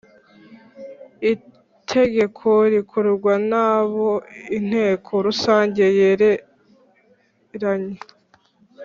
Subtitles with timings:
[1.33, 4.09] Itegeko rikorwa n abo
[4.57, 7.97] Inteko Rusange yareranye